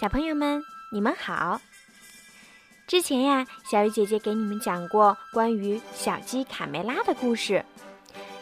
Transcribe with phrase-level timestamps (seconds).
[0.00, 1.60] 小朋友们，你们好。
[2.86, 7.62] 之前呀，小鱼姐姐给你们讲过关于小鸡卡梅拉的故事。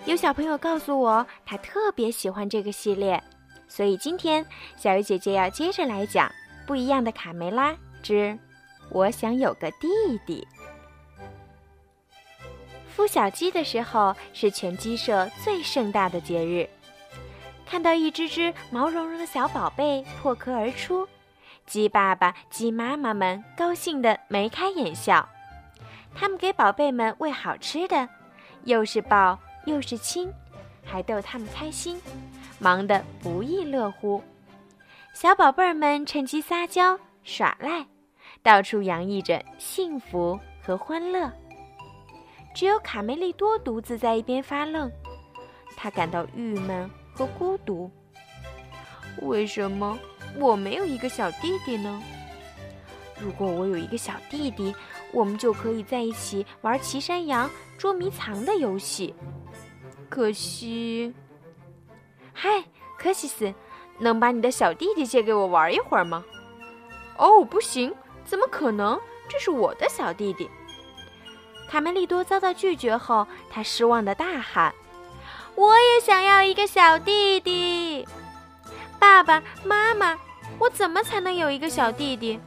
[0.05, 3.21] 有小朋友告诉我，他特别喜欢这个系列，
[3.67, 4.47] 所以今天
[4.77, 6.29] 小鱼姐姐要接着来讲
[6.65, 8.39] 《不一样的卡梅拉之
[8.89, 9.89] 我想有个弟
[10.25, 10.47] 弟》。
[12.97, 16.71] 孵小鸡的时候是全鸡舍最盛大的节日，
[17.67, 21.05] 看到一只只毛茸茸的小宝贝破壳而出。
[21.69, 25.29] 鸡爸爸、鸡妈妈们高兴得眉开眼笑，
[26.15, 28.09] 他们给宝贝们喂好吃的，
[28.65, 30.33] 又是抱又是亲，
[30.83, 32.01] 还逗他们开心，
[32.59, 34.25] 忙得不亦乐乎。
[35.13, 37.87] 小宝贝儿们趁机撒娇耍赖，
[38.43, 41.31] 到处洋溢着幸福和欢乐。
[42.55, 44.91] 只有卡梅利多独自在一边发愣，
[45.77, 47.91] 他感到郁闷和孤独。
[49.21, 49.99] 为什么？
[50.39, 52.03] 我没有一个小弟弟呢。
[53.21, 54.75] 如果我有一个小弟弟，
[55.13, 59.15] 我们就可以在一起玩骑山羊、捉迷藏的游戏。
[60.09, 61.13] 可惜，
[62.33, 62.65] 嗨，
[62.97, 63.53] 科西斯，
[63.99, 66.25] 能把你的小弟弟借给我玩一会儿吗？
[67.17, 67.93] 哦，不行，
[68.25, 68.99] 怎么可能？
[69.29, 70.49] 这是我的小弟弟。
[71.69, 74.73] 卡梅利多遭到拒绝后，他失望的大喊
[75.55, 78.07] ：“我也想要一个小弟弟。”
[78.99, 80.19] 爸爸妈妈，
[80.59, 82.39] 我怎么才能有一个小弟弟？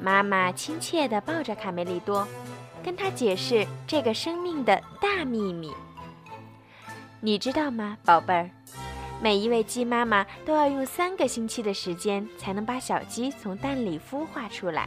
[0.00, 2.26] 妈妈亲切地抱着卡梅利多，
[2.84, 5.72] 跟他解释这个生命的大秘密。
[7.20, 8.50] 你知道吗，宝贝儿？
[9.20, 14.86] 每一位鸡妈妈都要用三个星期的时间才能把小鸡从蛋里孵化出来。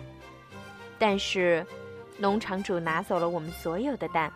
[1.00, 1.66] 但是，
[2.18, 4.32] 农场主拿走了我们所有的蛋，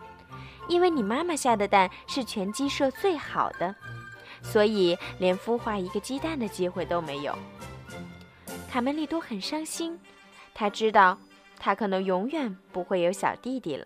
[0.66, 3.72] 因为你妈妈下的蛋是全鸡舍最好的。
[4.44, 7.36] 所以，连孵化一个鸡蛋的机会都没有。
[8.70, 9.98] 卡梅利多很伤心，
[10.52, 11.18] 他知道
[11.58, 13.84] 他可能永远不会有小弟弟了。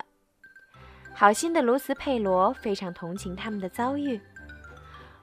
[1.15, 4.21] 好心的卢斯佩罗非常同情他们的遭遇。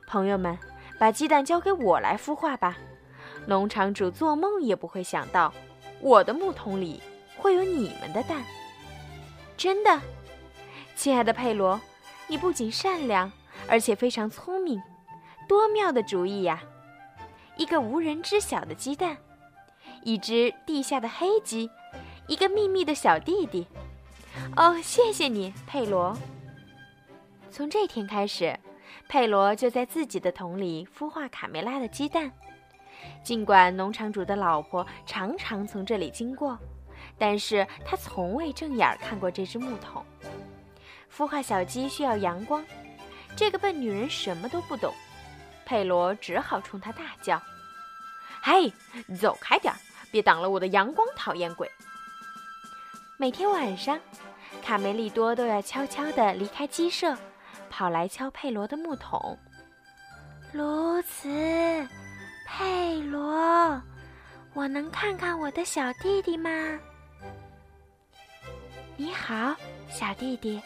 [0.08, 0.58] 朋友们，
[1.00, 2.78] 把鸡蛋交给我来孵化吧。
[3.46, 5.54] 农场主做梦也不会想到，
[6.00, 7.02] 我的木桶里
[7.38, 8.44] 会有你们的蛋。
[9.58, 10.02] 真的，
[10.96, 11.80] 亲爱的佩罗，
[12.28, 13.32] 你不仅善良，
[13.68, 14.82] 而且非常聪明。
[15.48, 16.62] 多妙的主意呀！
[17.56, 19.18] 一个无人知晓的鸡蛋，
[20.04, 21.70] 一只地下的黑鸡，
[22.28, 23.68] 一个秘密的小弟弟。
[24.58, 26.18] 哦，谢谢你，佩罗。
[27.50, 28.60] 从这天开始，
[29.08, 32.32] 佩罗就在自己的桶里孵化卡梅拉的鸡蛋。
[33.24, 36.58] 尽管农场主的老婆常常从这里经过，
[37.18, 40.04] 但是他从未正眼看过这只木桶。
[41.16, 42.66] 孵化小鸡需要阳光，
[43.38, 44.94] 这个笨女人什么都不懂。
[45.66, 47.42] 佩罗只好冲他大叫
[48.42, 48.72] ：“嘿，
[49.20, 49.78] 走开点儿，
[50.12, 51.70] 别挡了我的阳光，讨厌鬼！”
[53.18, 54.00] 每天晚上，
[54.62, 57.18] 卡梅利多都要悄悄地离开鸡舍，
[57.70, 59.38] 跑来敲佩罗的木桶。
[60.52, 61.88] 卢茨，
[62.48, 63.82] 佩罗，
[64.54, 66.50] 我能看看我的小弟弟吗？
[68.96, 69.56] 你好，
[69.90, 70.62] 小弟弟。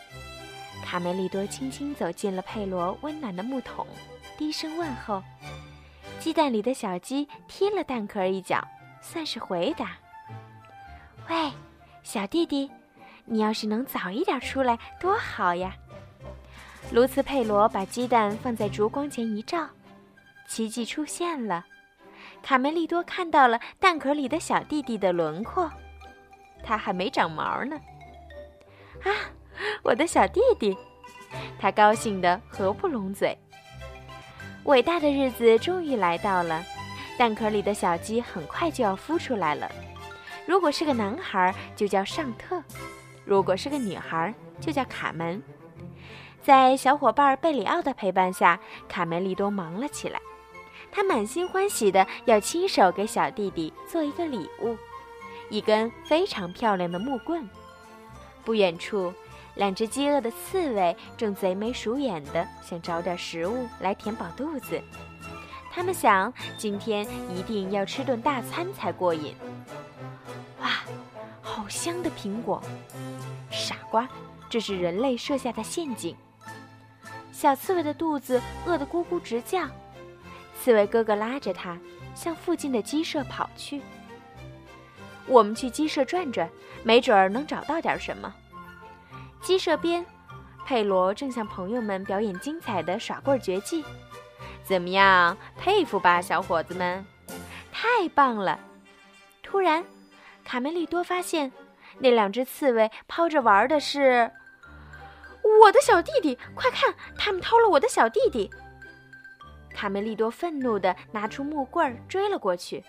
[0.86, 3.86] 卡梅利多轻轻走进了佩罗温暖的木桶。
[4.40, 5.22] 低声问候，
[6.18, 8.66] 鸡蛋里的小鸡踢了蛋壳一脚，
[9.02, 9.98] 算是回答。
[11.28, 11.52] 喂，
[12.04, 12.72] 小弟弟，
[13.26, 15.76] 你要是能早一点出来多好呀！
[16.94, 19.68] 卢茨佩罗把鸡蛋放在烛光前一照，
[20.48, 21.66] 奇迹出现了。
[22.42, 25.70] 卡梅利多看到了蛋壳里的小弟弟的轮廓，
[26.64, 27.78] 他还没长毛呢。
[29.04, 29.12] 啊，
[29.84, 30.78] 我的小弟弟！
[31.60, 33.38] 他高兴的合不拢嘴。
[34.70, 36.64] 伟大的日子终于来到了，
[37.18, 39.68] 蛋壳里的小鸡很快就要孵出来了。
[40.46, 42.62] 如果是个男孩，就叫尚特；
[43.26, 44.32] 如果是个女孩，
[44.62, 45.42] 就叫卡门。
[46.44, 50.22] 在小伙伴贝里奥的陪伴下，卡梅利多忙了起来。
[50.92, 54.78] 他满心欢喜的要亲手给小弟弟做一个礼物——
[55.50, 57.50] 一根非常漂亮的木棍。
[58.46, 59.12] 不远处。
[59.60, 64.82] 两只饥饿的刺猬正贼眉鼠眼的想找点食物来填饱肚子。
[65.70, 69.36] 他们想，今天一定要吃顿大餐才过瘾。
[70.62, 70.80] 哇，
[71.42, 72.64] 好香的苹果！
[73.52, 74.08] 傻瓜，
[74.50, 76.16] 这是人类设下的陷阱。
[77.34, 79.68] 小刺猬的肚子饿得咕咕直叫。
[80.58, 81.78] 刺猬哥哥拉着它
[82.16, 83.82] 向附近的鸡舍跑去。
[85.28, 86.50] 我们去鸡舍转转，
[86.82, 88.34] 没准儿能找到点什么。
[89.42, 90.06] 鸡舍边，
[90.66, 93.84] 佩罗正向朋友们表演精彩的耍棍绝技。
[94.64, 97.06] 怎么样，佩服吧，小伙子们？
[97.72, 98.60] 太棒了！
[99.42, 99.84] 突然，
[100.44, 101.52] 卡梅利多发现
[101.98, 104.32] 那两只刺猬抛着玩的是
[105.62, 106.38] 我的小弟弟。
[106.54, 108.52] 快看，他们偷了我的小弟弟！
[109.74, 112.84] 卡梅利多愤怒地拿出木棍追了过去。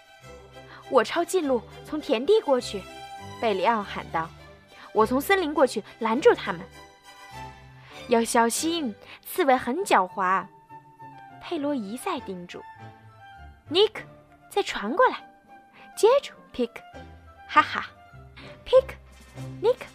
[0.90, 2.82] 我抄近路，从田地过去。
[3.40, 4.28] 贝里奥喊道
[4.92, 6.60] ：“我从森林过去，拦住他们。
[8.08, 8.94] 要小心，
[9.24, 10.46] 刺猬很狡猾。”
[11.42, 12.62] 佩罗一再叮嘱。
[13.68, 14.02] 尼克，
[14.50, 15.16] 再传过来，
[15.96, 16.70] 接住，pick，
[17.48, 17.86] 哈哈
[18.66, 18.94] ，pick，
[19.60, 19.86] 尼克，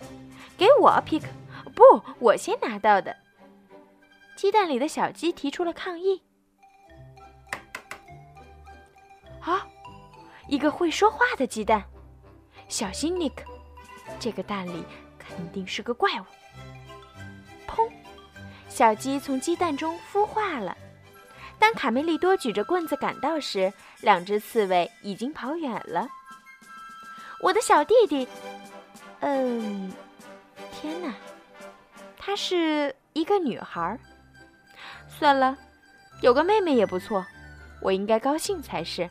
[0.58, 1.24] 给我 pick，
[1.76, 3.16] 不，我先拿到的。
[4.36, 6.22] 鸡蛋里的小鸡提出了抗议。
[9.42, 9.68] 啊，
[10.48, 11.84] 一个会说话的鸡蛋，
[12.68, 13.44] 小心，尼克，
[14.20, 14.84] 这个蛋里
[15.18, 16.26] 肯定是个怪物。
[17.68, 17.90] 砰，
[18.70, 20.78] 小鸡从鸡蛋中孵化了。
[21.58, 23.72] 当卡梅利多举着棍子赶到时，
[24.02, 26.08] 两只刺猬已经跑远了。
[27.42, 28.28] 我的小弟弟，
[29.22, 29.92] 嗯，
[30.72, 31.14] 天哪，
[32.18, 33.98] 她是一个女孩。
[35.08, 35.58] 算了，
[36.22, 37.26] 有个妹妹也不错，
[37.82, 39.10] 我应该高兴才是。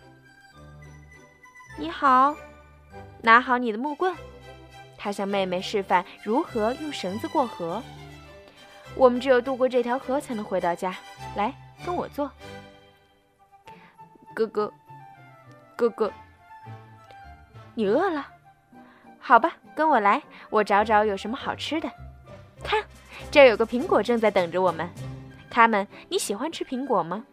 [1.78, 2.36] 你好，
[3.22, 4.14] 拿好你的木棍。
[5.04, 7.82] 他向妹妹示范如何用绳子过河。
[8.96, 10.96] 我们只有渡过这条河，才能回到家。
[11.36, 11.52] 来。
[11.84, 12.30] 跟我做，
[14.34, 14.72] 哥哥，
[15.76, 16.10] 哥哥，
[17.74, 18.26] 你饿了？
[19.20, 21.90] 好吧，跟我来，我找找有什么好吃的。
[22.62, 22.82] 看，
[23.30, 24.88] 这儿有个苹果正在等着我们。
[25.50, 27.26] 卡门，你喜欢吃苹果吗？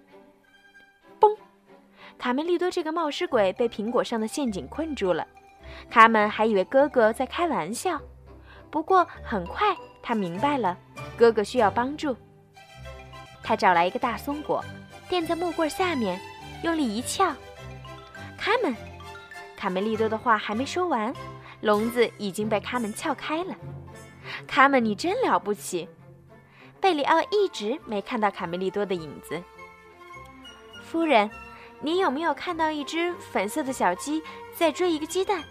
[1.17, 1.37] 嘣！
[2.17, 5.25] 卡梅利多这个冒失鬼被苹果上的陷阱困住了。
[5.89, 7.99] 卡门还以为哥哥在开玩笑，
[8.69, 10.77] 不过很快他明白了，
[11.17, 12.15] 哥哥需要帮助。
[13.43, 14.63] 他找来一个大松果，
[15.09, 16.19] 垫在木棍下面，
[16.63, 17.35] 用力一撬。
[18.37, 18.75] 卡门，
[19.57, 21.13] 卡梅利多的话还没说完，
[21.61, 23.55] 笼子已经被卡门撬开了。
[24.47, 25.89] 卡门，你真了不起！
[26.79, 29.41] 贝里奥一直没看到卡梅利多的影子。
[30.83, 31.29] 夫人，
[31.79, 34.23] 你有没有看到一只粉色的小鸡
[34.55, 35.43] 在追一个鸡蛋？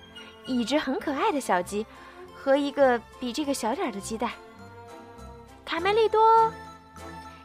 [0.46, 1.86] 一只很可爱的小鸡，
[2.34, 4.30] 和一个比这个小点的鸡蛋。
[5.64, 6.52] 卡梅利多。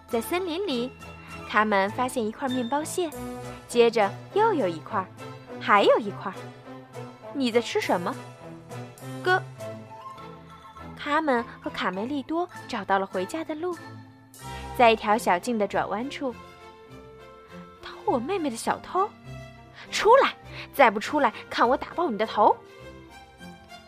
[0.08, 0.92] 在森林里，
[1.50, 3.10] 他们发现一块面包屑，
[3.68, 5.06] 接着又有一块，
[5.60, 6.32] 还有一块。
[7.34, 8.16] 你在吃什么，
[9.24, 9.42] 哥？
[10.96, 13.78] 他们和卡梅利多找到了回家的路，
[14.78, 16.34] 在一条小径的转弯处。
[17.82, 19.10] 偷我妹妹的小偷，
[19.92, 20.34] 出来！
[20.74, 22.56] 再不出来，看我打爆你的头！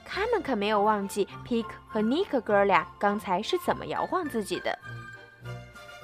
[0.09, 4.79] 他们可没有忘记皮克和尼克哥俩刚才是怎么摇晃自己的。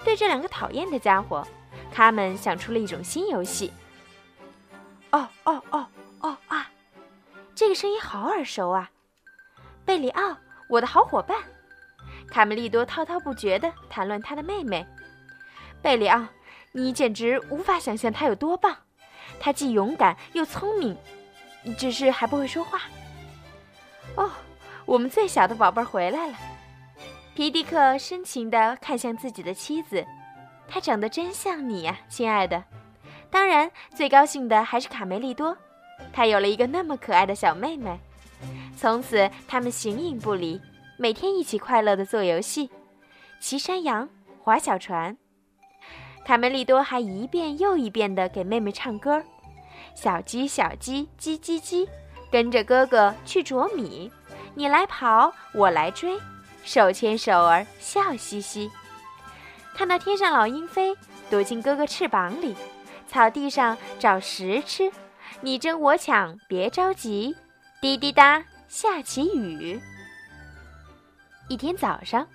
[0.04, 1.48] 对这两个讨厌的家伙，
[1.90, 3.72] 他们想出了一种新游戏。
[5.12, 5.88] 哦哦哦
[6.20, 6.70] 哦啊！
[7.56, 8.92] 这个声音好耳熟啊！
[9.86, 10.36] 贝里奥，
[10.68, 11.38] 我的好伙伴。
[12.28, 14.86] 卡梅利多滔滔不绝地谈论他的妹妹。
[15.82, 16.26] 贝里奥，
[16.74, 18.76] 你简直无法想象他有多棒！
[19.40, 20.98] 他既勇敢又聪明，
[21.78, 22.82] 只是还不会说话。
[24.16, 24.30] 哦，
[24.86, 26.36] 我们最小的宝贝儿回来了。
[27.36, 30.06] 皮迪克深情地看向自己的妻子，
[30.68, 32.64] 她长得真像你呀，亲爱的。
[33.30, 35.58] 当然，最高兴的还是卡梅利多，
[36.14, 38.00] 他有了一个那么可爱的小妹妹。
[38.78, 40.62] 从此，他们形影不离，
[40.98, 42.70] 每天一起快乐地做游戏，
[43.40, 44.08] 骑山羊、
[44.44, 45.18] 划小船。
[46.24, 49.24] 卡梅利多还一遍又一遍地给妹妹唱歌
[49.96, 51.88] ：“小鸡，小鸡，叽叽叽，
[52.34, 54.12] 跟着哥哥去啄米，
[54.56, 56.20] 你来跑，我来追。”
[56.66, 58.72] 手牵手儿笑嘻嘻，
[59.76, 60.96] 看到天上老鹰飞，
[61.30, 62.56] 躲进哥哥翅膀里，
[63.08, 64.92] 草地上找食吃，
[65.42, 67.36] 你争我抢，别着急，
[67.80, 69.80] 滴滴答下起雨。
[71.50, 72.26] 一天早上，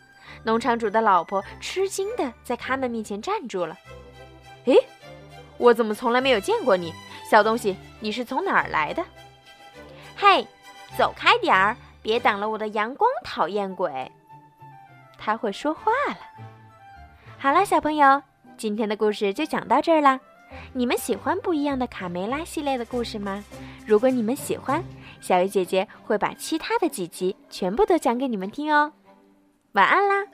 [0.45, 3.76] 农场主的老婆吃惊的在他们面前站住了。
[4.67, 4.76] 诶，
[5.57, 6.95] 我怎么从来没有见过你，
[7.28, 7.76] 小东西？
[7.99, 9.02] 你是从哪儿来的？
[10.21, 10.45] 嘿，
[10.97, 14.11] 走开点儿，别挡了我的阳光，讨厌鬼！
[15.17, 16.19] 他会说话了。
[17.39, 18.21] 好了，小朋友，
[18.57, 20.19] 今天的故事就讲到这儿啦。
[20.73, 23.45] 你们喜欢不一样的卡梅拉系列的故事吗？
[23.87, 24.83] 如果你们喜欢，
[25.21, 28.93] 小鱼姐姐会把其他的几集全部都讲给你们听哦。
[29.73, 30.27] 晚安啦！